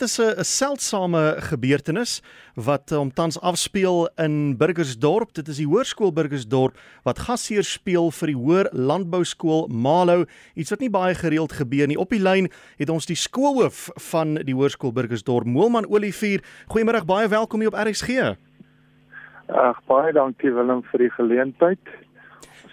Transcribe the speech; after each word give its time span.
dit 0.00 0.08
is 0.08 0.18
'n 0.18 0.44
seldsame 0.44 1.34
gebeurtenis 1.38 2.22
wat 2.54 2.92
om 2.92 3.12
tans 3.12 3.40
afspeel 3.40 4.10
in 4.16 4.56
Burgersdorp. 4.56 5.32
Dit 5.32 5.48
is 5.48 5.56
die 5.56 5.66
Hoërskool 5.66 6.12
Burgersdorp 6.12 6.78
wat 7.02 7.18
gasheer 7.18 7.64
speel 7.64 8.10
vir 8.10 8.26
die 8.26 8.36
Hoër 8.36 8.68
Landbouskool 8.72 9.66
Malo. 9.68 10.24
Iets 10.54 10.70
wat 10.70 10.80
nie 10.80 10.90
baie 10.90 11.14
gereeld 11.14 11.52
gebeur 11.52 11.86
nie. 11.86 11.98
Op 11.98 12.10
die 12.10 12.22
lyn 12.22 12.50
het 12.76 12.88
ons 12.88 13.06
die 13.06 13.16
skoolhoof 13.16 13.90
van 14.10 14.34
die 14.34 14.54
Hoërskool 14.54 14.92
Burgersdorp, 14.92 15.44
Moelman 15.44 15.86
Olivier. 15.86 16.40
Goeiemôre, 16.68 17.04
baie 17.04 17.28
welkom 17.28 17.60
hier 17.60 17.68
op 17.68 17.86
RSG. 17.86 18.36
Ag, 19.48 19.84
baie 19.86 20.12
dankie 20.12 20.50
Willem 20.50 20.82
vir 20.82 20.98
die 20.98 21.10
geleentheid 21.10 21.78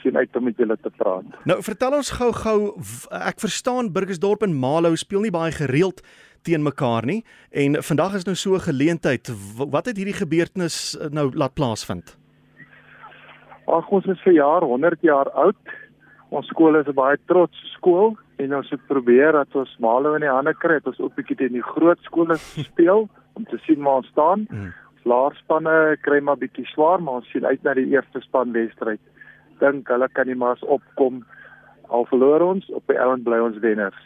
sien 0.02 0.18
uit 0.18 0.36
om 0.36 0.44
met 0.44 0.58
julle 0.58 0.78
te 0.82 0.90
praat. 0.90 1.26
Nou, 1.44 1.58
vertel 1.64 1.98
ons 2.00 2.12
gou-gou, 2.12 2.58
ek 3.10 3.40
verstaan 3.40 3.92
Burgersdorp 3.92 4.46
en 4.46 4.56
Malo 4.56 4.96
speel 4.96 5.26
nie 5.26 5.34
baie 5.34 5.52
gereeld 5.52 6.02
teen 6.42 6.64
mekaar 6.64 7.06
nie 7.06 7.24
en 7.52 7.80
vandag 7.84 8.16
is 8.20 8.26
nou 8.26 8.36
so 8.36 8.56
'n 8.56 8.68
geleentheid. 8.70 9.32
Wat 9.58 9.86
het 9.86 9.98
hierdie 9.98 10.20
gebeurtenis 10.24 10.98
eh, 10.98 11.10
nou 11.10 11.32
laat 11.36 11.54
plaasvind? 11.54 12.18
Ag, 13.68 13.90
ons 13.90 14.06
is 14.06 14.22
vir 14.24 14.34
jaar 14.34 14.62
100 14.62 15.02
jaar 15.02 15.30
oud. 15.32 15.56
Ons 16.30 16.48
skool 16.48 16.76
is 16.76 16.88
'n 16.88 16.94
baie 16.94 17.18
trots 17.26 17.58
skool 17.74 18.18
en 18.38 18.56
ons 18.56 18.70
het 18.70 18.88
probeer 18.88 19.32
dat 19.32 19.56
ons 19.56 19.78
Malo 19.80 20.14
in 20.14 20.22
die 20.22 20.30
hande 20.30 20.54
kry, 20.54 20.80
dat 20.80 20.88
ons 20.88 21.00
ook 21.00 21.16
bietjie 21.16 21.36
teen 21.36 21.54
die 21.54 21.72
groot 21.76 22.00
skole 22.02 22.36
speel 22.72 23.10
om 23.34 23.46
te 23.46 23.58
sien 23.58 23.84
waar 23.84 23.96
ons 23.96 24.08
staan. 24.08 24.46
Hmm. 24.50 24.74
Laarspanne 25.04 25.98
kry 26.02 26.20
maar 26.20 26.38
bietjie 26.38 26.66
swaar, 26.66 27.02
maar 27.02 27.14
ons 27.14 27.32
sien 27.32 27.46
uit 27.46 27.64
na 27.64 27.74
die 27.74 27.90
eerste 27.90 28.22
span 28.22 28.52
wedstryd 28.52 29.00
dink 29.62 29.90
hulle 29.92 30.08
kan 30.14 30.30
nie 30.30 30.38
maar 30.38 30.60
opkom 30.62 31.24
al 31.90 32.06
verloor 32.06 32.42
ons 32.42 32.68
op 32.74 32.84
die 32.88 33.00
ouend 33.00 33.24
bly 33.24 33.40
ons 33.40 33.60
wenners. 33.64 33.98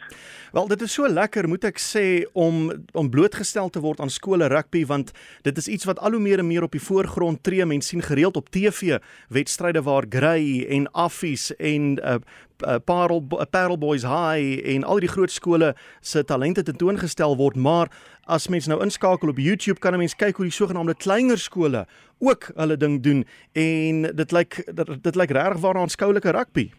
Wel 0.52 0.68
dit 0.68 0.82
is 0.84 0.92
so 0.92 1.08
lekker 1.08 1.46
moet 1.48 1.62
ek 1.64 1.78
sê 1.80 2.24
om 2.36 2.66
om 2.92 3.08
blootgestel 3.08 3.70
te 3.72 3.80
word 3.80 4.02
aan 4.04 4.12
skole 4.12 4.50
rugby 4.52 4.82
want 4.84 5.14
dit 5.46 5.56
is 5.56 5.68
iets 5.68 5.88
wat 5.88 6.00
al 6.04 6.12
hoe 6.12 6.20
meer 6.20 6.42
en 6.42 6.46
meer 6.46 6.66
op 6.66 6.76
die 6.76 6.82
voorgrond 6.82 7.40
tree. 7.40 7.64
Mense 7.64 7.88
sien 7.88 8.04
gereeld 8.04 8.36
op 8.36 8.50
TV 8.52 8.98
wedstryde 9.32 9.80
waar 9.82 10.04
Grey 10.08 10.66
en 10.68 10.90
Affies 10.92 11.54
en 11.56 11.96
uh, 11.96 12.18
uh, 12.66 12.76
Parel 12.84 13.24
uh, 13.30 13.46
Parel 13.50 13.78
Boys 13.78 14.04
High 14.04 14.60
en 14.74 14.84
al 14.84 15.00
die 15.00 15.08
groot 15.08 15.32
skole 15.32 15.72
se 16.00 16.20
talente 16.24 16.62
tentoongestel 16.62 17.36
word, 17.40 17.56
maar 17.56 17.88
as 18.28 18.50
mens 18.52 18.68
nou 18.68 18.82
inskakel 18.84 19.32
op 19.32 19.40
YouTube 19.40 19.80
kan 19.80 19.94
'n 19.94 20.04
mens 20.04 20.14
kyk 20.14 20.36
hoe 20.36 20.46
die 20.46 20.52
sogenaamde 20.52 20.94
kleiner 20.94 21.38
skole 21.38 21.86
ook 22.20 22.52
hulle 22.54 22.76
ding 22.76 23.00
doen 23.02 23.24
en 23.52 24.02
dit 24.02 24.32
lyk 24.32 24.62
dit, 24.68 25.02
dit 25.02 25.16
lyk 25.16 25.30
regtig 25.30 25.60
waar 25.60 25.76
aan 25.80 25.88
skoolike 25.88 26.30
rugby. 26.30 26.70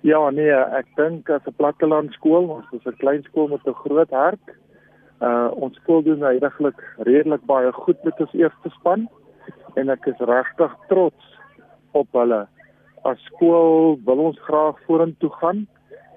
Ja, 0.00 0.30
nee, 0.30 0.52
ek 0.52 0.86
dink 0.96 1.28
as 1.28 1.44
'n 1.44 1.56
platteland 1.56 2.12
skool, 2.16 2.48
ons 2.48 2.66
is 2.72 2.86
'n 2.86 2.96
klein 3.02 3.22
skool 3.22 3.48
met 3.48 3.66
'n 3.66 3.80
groot 3.84 4.10
hart. 4.10 4.46
Uh 5.20 5.50
ons 5.52 5.76
skool 5.76 6.02
doen 6.02 6.22
heidaglik 6.22 6.80
redelik 6.98 7.44
baie 7.44 7.72
goed 7.72 8.04
met 8.04 8.20
ons 8.20 8.32
eerste 8.32 8.70
span 8.70 9.08
en 9.76 9.90
ek 9.90 10.06
is 10.06 10.18
regtig 10.18 10.72
trots 10.88 11.24
op 11.92 12.08
hulle. 12.12 12.46
As 13.04 13.20
skool 13.28 14.00
wil 14.04 14.18
ons 14.18 14.40
graag 14.40 14.80
vorentoe 14.86 15.30
gaan 15.30 15.66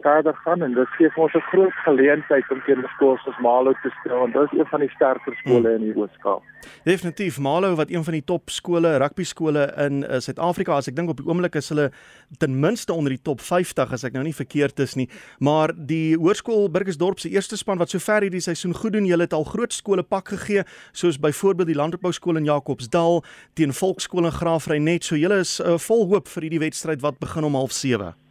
verder 0.04 0.36
gaan 0.44 0.62
en 0.66 0.74
dit 0.78 0.96
gee 0.98 1.10
vir 1.16 1.24
ons 1.24 1.36
'n 1.40 1.48
groot 1.52 1.78
geleentheid 1.88 2.52
om 2.52 2.62
teen 2.66 2.84
skole 2.96 3.18
soos 3.24 3.40
Malo 3.42 3.74
te 3.84 3.90
speel 4.00 4.18
want 4.18 4.34
dit 4.34 4.44
is 4.44 4.60
een 4.60 4.70
van 4.74 4.80
die 4.80 4.90
sterker 4.96 5.36
skole 5.42 5.70
hmm. 5.70 5.76
in 5.78 5.84
die 5.88 5.96
Oos-Kaap. 5.96 6.44
Definitief 6.84 7.40
Malo 7.40 7.76
wat 7.76 7.90
een 7.90 8.04
van 8.04 8.14
die 8.14 8.24
top 8.24 8.50
skole, 8.50 8.98
rugby 8.98 9.24
skole 9.24 9.64
in 9.78 10.04
uh, 10.04 10.20
Suid-Afrika 10.20 10.78
is. 10.78 10.88
Ek 10.88 10.96
dink 10.96 11.10
op 11.10 11.18
die 11.18 11.28
oomblik 11.28 11.56
is 11.56 11.70
hulle 11.70 11.92
ten 12.38 12.60
minste 12.60 12.94
onder 12.94 13.10
die 13.16 13.22
top 13.22 13.42
50 13.42 13.94
as 13.94 14.04
ek 14.04 14.14
nou 14.14 14.24
nie 14.24 14.36
verkeerd 14.36 14.80
is 14.80 14.96
nie. 14.96 15.10
Maar 15.40 15.74
die 15.76 16.16
Hoërskool 16.16 16.70
Burgersdorp 16.72 17.20
se 17.20 17.30
eerste 17.30 17.58
span 17.58 17.78
wat 17.78 17.90
sover 17.90 18.22
hierdie 18.22 18.44
seisoen 18.44 18.74
goed 18.74 18.94
doen, 18.94 19.10
hulle 19.10 19.28
het 19.28 19.34
al 19.34 19.44
groot 19.44 19.74
skole 19.74 20.04
pak 20.04 20.34
gegee 20.36 20.64
soos 20.92 21.20
byvoorbeeld 21.20 21.68
die 21.68 21.80
Landbou 21.80 22.12
skool 22.12 22.38
in 22.38 22.50
Jacobsdal 22.50 23.24
teen 23.54 23.74
Volksskool 23.74 24.26
in 24.26 24.32
Graafrenet. 24.32 25.04
So 25.04 25.16
julle 25.16 25.44
is 25.44 25.60
uh, 25.60 25.78
vol 25.78 26.08
hoop 26.12 26.28
vir 26.28 26.48
hierdie 26.48 26.66
wedstryd 26.68 27.02
wat 27.02 27.20
begin 27.20 27.44
om 27.44 27.56
07:30. 27.68 28.23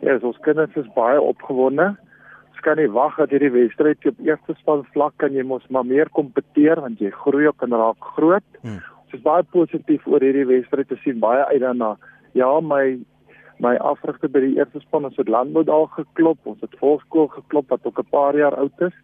Ja, 0.00 0.16
ons 0.22 0.38
kinders 0.44 0.76
is 0.80 0.88
baie 0.94 1.20
opgewonde. 1.20 1.90
Ons 2.50 2.62
kan 2.64 2.78
nie 2.80 2.88
wag 2.92 3.18
dat 3.20 3.32
hierdie 3.34 3.52
wedstryd 3.52 4.06
op 4.08 4.22
eerste 4.24 4.56
span 4.60 4.86
vlak 4.94 5.14
kan 5.20 5.36
jy 5.36 5.44
mos 5.44 5.66
maar 5.68 5.84
meer 5.88 6.08
kompeteer 6.16 6.80
want 6.80 7.00
jy 7.04 7.12
groei 7.22 7.46
op 7.50 7.62
en 7.66 7.76
raak 7.76 8.08
groot. 8.16 8.46
Hmm. 8.64 8.80
Ons 9.04 9.18
is 9.18 9.24
baie 9.26 9.44
positief 9.52 10.06
oor 10.08 10.24
hierdie 10.24 10.48
wedstryd 10.48 10.88
te 10.88 10.98
sien. 11.04 11.20
Baie 11.20 11.44
uit 11.52 11.60
daarna. 11.60 11.94
Ja, 12.38 12.50
my 12.60 12.98
my 13.60 13.74
afrigter 13.84 14.32
by 14.32 14.40
die 14.40 14.54
eerste 14.56 14.80
span 14.80 15.04
ons 15.04 15.18
het 15.20 15.28
landbou 15.28 15.66
daar 15.68 15.88
geklop. 15.98 16.40
Ons 16.48 16.64
het 16.64 16.80
volkskool 16.80 17.28
geklop 17.36 17.68
wat 17.68 17.84
ook 17.84 18.00
'n 18.00 18.10
paar 18.10 18.36
jaar 18.36 18.56
oud 18.56 18.86
is. 18.88 18.96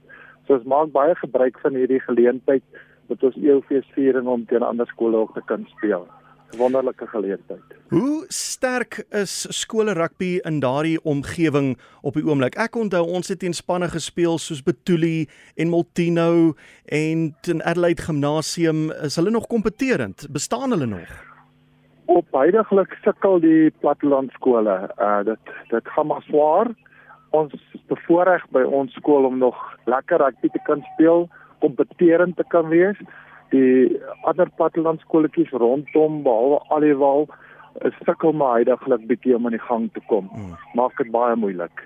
So 0.46 0.54
ons 0.54 0.64
maak 0.64 0.92
baie 0.92 1.14
gebruik 1.14 1.58
van 1.60 1.74
hierdie 1.74 2.00
geleentheid 2.00 2.64
met 3.08 3.22
ons 3.22 3.36
EOFeesviering 3.36 4.26
om 4.26 4.46
teen 4.46 4.62
ander 4.62 4.86
skole 4.86 5.16
ook 5.16 5.34
te 5.34 5.42
kan 5.44 5.66
speel 5.76 6.08
wonderlike 6.56 7.06
geleentheid. 7.06 7.76
Hoe 7.88 8.24
sterk 8.28 9.04
is 9.10 9.46
skole 9.50 9.92
rugby 9.92 10.38
in 10.42 10.60
daardie 10.60 10.98
omgewing 11.02 11.76
op 12.02 12.14
die 12.14 12.24
oomblik? 12.26 12.56
Ek 12.58 12.76
onthou 12.76 13.04
ons 13.06 13.28
het 13.28 13.38
teen 13.42 13.54
spanne 13.54 13.88
gespeel 13.92 14.38
soos 14.38 14.62
Betuli 14.62 15.26
en 15.56 15.70
Multino 15.70 16.54
en 16.84 17.28
teen 17.46 17.62
Adelaide 17.62 18.02
Gimnasium. 18.02 18.90
Is 19.06 19.16
hulle 19.16 19.30
nog 19.30 19.46
kompeterend? 19.46 20.26
Bestaan 20.32 20.70
hulle 20.70 20.86
nog? 20.86 21.12
Op 22.06 22.26
heidaglik 22.38 22.98
sukkel 23.02 23.40
die 23.40 23.70
platteland 23.80 24.30
skole. 24.38 24.78
Uh 24.98 25.22
dit 25.26 25.54
dit 25.70 25.94
gaan 25.94 26.06
maar 26.06 26.22
swaar. 26.22 26.72
Ons 27.30 27.54
bevoorreg 27.90 28.46
by 28.54 28.62
ons 28.62 28.92
skool 28.94 29.26
om 29.26 29.38
nog 29.38 29.56
lekker 29.84 30.22
rugby 30.22 30.48
te 30.48 30.60
kan 30.64 30.82
speel, 30.94 31.28
kompeterend 31.60 32.36
te 32.36 32.44
kan 32.48 32.68
wees 32.68 32.98
die 33.50 34.00
ander 34.22 34.50
plattelandskoolletjies 34.56 35.50
rondom 35.50 36.22
behalwe 36.22 36.60
Aliwal 36.68 37.28
is 37.84 37.94
sukkel 38.04 38.32
maar 38.32 38.56
heidaglik 38.60 39.06
bietjie 39.06 39.36
om 39.36 39.46
aan 39.46 39.56
die 39.56 39.66
gang 39.68 39.90
te 39.92 40.00
kom. 40.08 40.30
Hmm. 40.32 40.56
Maak 40.74 40.96
dit 40.96 41.10
baie 41.10 41.36
moeilik. 41.36 41.84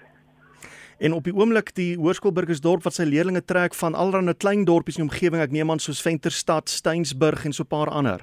En 1.00 1.12
op 1.16 1.24
die 1.24 1.34
oomblik 1.34 1.72
die 1.74 1.96
Hoërskool 1.96 2.34
Burgersdorp 2.36 2.84
wat 2.84 2.98
sy 2.98 3.06
leerders 3.08 3.46
trek 3.48 3.74
van 3.74 3.94
allerlei 3.94 4.34
klein 4.36 4.66
dorpies 4.68 4.98
in 4.98 5.06
die 5.06 5.08
omgewing, 5.08 5.40
ek 5.40 5.54
neem 5.54 5.70
aan 5.72 5.80
soos 5.80 6.02
Venterstad, 6.04 6.68
Steensburg 6.68 7.46
en 7.48 7.52
so 7.56 7.64
'n 7.64 7.72
paar 7.72 7.88
ander. 7.88 8.20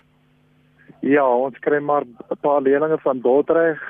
Ja, 1.02 1.26
ons 1.26 1.58
kry 1.59 1.80
maar 1.80 2.03
'n 2.06 2.38
paar 2.42 2.62
leerders 2.62 3.02
van 3.02 3.22
Dordrecht, 3.22 3.81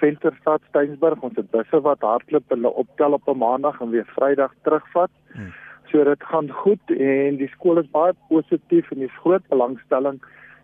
Venterstad, 0.00 0.60
Steensburg. 0.68 1.22
Ons 1.22 1.36
het 1.36 1.50
busse 1.50 1.80
wat 1.80 2.00
hardloop 2.00 2.48
hulle 2.48 2.74
optel 2.74 3.12
op 3.12 3.28
'n 3.28 3.38
maandag 3.38 3.80
en 3.80 3.90
weer 3.90 4.06
Vrydag 4.16 4.52
terugvat. 4.62 5.10
Hmm. 5.32 5.52
So 5.92 6.04
dit 6.04 6.22
gaan 6.24 6.48
goed 6.50 6.92
en 6.96 7.36
die 7.36 7.50
skool 7.52 7.78
is 7.78 7.90
baie 7.92 8.14
positief 8.28 8.90
en 8.90 9.02
dis 9.04 9.20
groot 9.20 9.44
belangstelling 9.52 10.22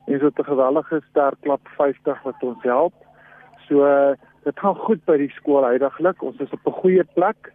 en 0.09 0.21
so 0.21 0.31
'n 0.33 0.45
gewellige 0.45 1.03
sterk 1.11 1.41
klap 1.41 1.69
50 1.77 2.23
wat 2.23 2.43
ons 2.43 2.63
help. 2.63 2.95
So 3.69 3.85
dit 4.45 4.59
gaan 4.59 4.75
goed 4.75 5.05
by 5.05 5.17
die 5.17 5.33
skool 5.37 5.65
heidaglik. 5.65 6.23
Ons 6.23 6.41
is 6.41 6.53
op 6.53 6.67
'n 6.67 6.81
goeie 6.81 7.05
plek 7.05 7.53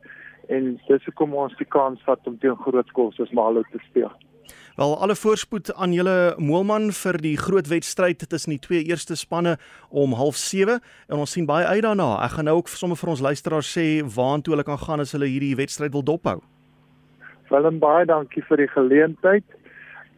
en 0.48 0.80
dis 0.88 1.06
hoekom 1.06 1.34
ons 1.34 1.58
die 1.58 1.66
kans 1.66 2.04
vat 2.04 2.20
om 2.28 2.38
teen 2.38 2.56
groot 2.56 2.88
skole 2.88 3.12
soos 3.12 3.32
Malo 3.32 3.64
te 3.72 3.80
speel. 3.90 4.12
Wel 4.76 4.98
alle 4.98 5.16
voorspoed 5.16 5.74
aan 5.74 5.94
julle 5.94 6.34
Moelman 6.38 6.92
vir 6.92 7.18
die 7.22 7.38
groot 7.38 7.68
wedstryd 7.68 8.30
tussen 8.30 8.50
die 8.50 8.60
twee 8.60 8.84
eerste 8.84 9.16
spanne 9.16 9.58
om 9.90 10.14
07:30 10.14 10.80
en 11.08 11.18
ons 11.18 11.32
sien 11.32 11.46
baie 11.46 11.66
uit 11.66 11.84
daarna. 11.84 12.24
Ek 12.24 12.32
gaan 12.32 12.46
nou 12.46 12.58
ook 12.58 12.68
sommer 12.68 12.98
vir 12.98 13.10
ons 13.10 13.22
luisteraars 13.22 13.78
sê 13.78 14.02
waantoe 14.16 14.54
hulle 14.54 14.64
kan 14.64 14.78
gaan 14.78 15.00
as 15.00 15.12
hulle 15.12 15.26
hierdie 15.26 15.56
wedstryd 15.56 15.92
wil 15.92 16.04
dophou. 16.04 16.42
Willem 17.54 17.78
baie 17.80 18.06
dankie 18.10 18.42
vir 18.50 18.64
die 18.64 18.72
geleentheid. 18.72 19.46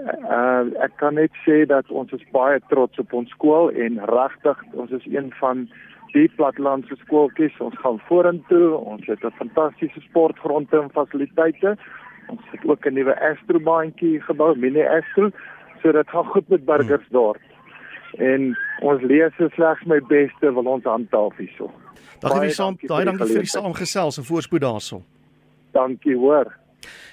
Uh 0.00 0.70
ek 0.86 0.96
kan 1.02 1.14
net 1.18 1.34
sê 1.44 1.62
dat 1.68 1.90
ons 1.90 2.12
is 2.16 2.24
baie 2.34 2.58
trots 2.72 2.98
op 3.02 3.14
ons 3.14 3.30
skool 3.36 3.70
en 3.84 4.00
regtig 4.10 4.62
ons 4.72 4.90
is 4.98 5.06
een 5.06 5.30
van 5.38 5.68
die 6.14 6.26
plattelandse 6.38 6.96
skooltjies. 7.04 7.58
Ons 7.62 7.78
gaan 7.84 8.00
vorentoe. 8.08 8.74
Ons 8.78 9.06
het 9.06 9.22
'n 9.24 9.38
fantastiese 9.38 10.00
sportgrond 10.08 10.72
en 10.72 10.90
fasiliteite. 10.90 11.76
Ons 12.28 12.42
het 12.50 12.64
ook 12.64 12.86
'n 12.86 12.94
nuwe 12.94 13.14
Astrobaantjie 13.30 14.20
gebou, 14.20 14.56
mini 14.56 14.82
Astro. 14.82 15.30
So 15.82 15.92
dit 15.92 16.08
gaan 16.10 16.24
goed 16.24 16.48
met 16.48 16.64
Burgersdorp. 16.64 17.40
En 18.18 18.56
ons 18.80 19.02
lees 19.02 19.32
slegs 19.54 19.84
my 19.84 20.00
beste 20.08 20.52
wil 20.52 20.66
ons 20.66 20.84
handhaaf 20.84 21.36
hierso. 21.36 21.70
Dankie 22.20 22.50
saam, 22.50 22.76
daai 22.82 23.04
dankie 23.04 23.26
vir 23.26 23.46
die 23.46 23.46
saamgesels 23.46 24.18
en 24.18 24.24
voorspoed 24.24 24.60
daarso. 24.60 25.02
Dankie 25.72 26.16
hoor. 26.16 26.59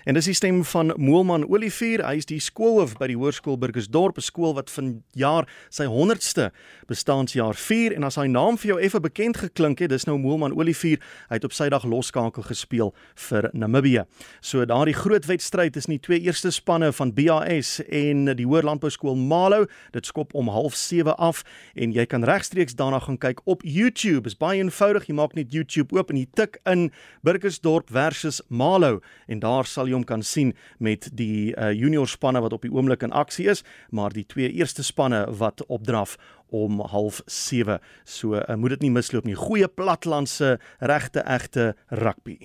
En 0.06 0.14
dis 0.14 0.26
die 0.26 0.34
stem 0.34 0.64
van 0.66 0.94
Moelman 0.96 1.46
Olivier, 1.50 2.04
hy 2.06 2.18
is 2.22 2.26
die 2.26 2.40
skoolhoof 2.40 2.98
by 2.98 3.08
die 3.08 3.18
Hoërskool 3.18 3.58
Burgersdorp, 3.58 4.18
'n 4.18 4.22
skool 4.22 4.54
wat 4.56 4.70
vanjaar 4.70 5.48
sy 5.70 5.86
100ste 5.86 6.52
bestaanjaar 6.88 7.56
vier. 7.56 7.94
En 7.96 8.04
as 8.04 8.16
hy 8.16 8.28
naam 8.28 8.58
vir 8.58 8.68
jou 8.68 8.80
effe 8.80 9.00
bekend 9.00 9.38
geklink 9.38 9.80
het, 9.80 9.90
dis 9.90 10.06
nou 10.06 10.18
Moelman 10.18 10.56
Olivier, 10.56 11.00
hy 11.30 11.36
het 11.36 11.44
op 11.44 11.54
Sydag 11.54 11.84
loskakel 11.84 12.44
gespeel 12.44 12.94
vir 13.16 13.50
Namibië. 13.54 14.06
So 14.42 14.66
daardie 14.66 14.94
groot 14.94 15.26
wedstryd 15.26 15.76
is 15.76 15.88
nie 15.88 16.00
twee 16.00 16.20
eerste 16.20 16.52
spanne 16.52 16.92
van 16.94 17.14
BAS 17.14 17.82
en 17.90 18.26
die 18.36 18.46
Hoër 18.46 18.64
Landbou 18.64 18.90
Skool 18.90 19.16
Malo, 19.16 19.66
dit 19.92 20.06
skop 20.06 20.34
om 20.34 20.50
07:30 20.50 21.16
af 21.18 21.44
en 21.76 21.92
jy 21.92 22.06
kan 22.06 22.24
regstreeks 22.24 22.76
daarna 22.76 23.00
gaan 23.00 23.18
kyk 23.18 23.42
op 23.46 23.62
YouTube. 23.64 24.28
Is 24.28 24.38
baie 24.38 24.60
eenvoudig, 24.62 25.08
jy 25.08 25.14
maak 25.14 25.36
net 25.36 25.54
YouTube 25.54 25.96
oop 25.96 26.10
en 26.10 26.18
jy 26.18 26.28
tik 26.34 26.60
in 26.66 26.92
Burgersdorp 27.24 27.90
versus 27.90 28.42
Malo. 28.48 29.00
En 29.28 29.40
daar 29.40 29.57
sal 29.66 29.88
jy 29.88 29.94
hom 29.94 30.06
kan 30.06 30.24
sien 30.24 30.54
met 30.78 31.10
die 31.18 31.56
uh, 31.56 31.72
junior 31.72 32.08
spanne 32.08 32.42
wat 32.42 32.54
op 32.54 32.62
die 32.62 32.72
oomblik 32.72 33.02
in 33.04 33.12
aksie 33.12 33.48
is, 33.50 33.64
maar 33.90 34.14
die 34.14 34.26
twee 34.26 34.52
eerste 34.52 34.84
spanne 34.84 35.26
wat 35.40 35.66
opdraf 35.66 36.18
om 36.50 36.82
07:30. 36.82 37.82
So 38.04 38.36
uh, 38.38 38.56
moet 38.56 38.78
dit 38.78 38.82
nie 38.88 38.92
misloop 38.92 39.26
nie. 39.26 39.36
Goeie 39.36 39.68
platlandse 39.68 40.60
regte 40.80 41.26
egte 41.26 41.76
rugby. 41.90 42.38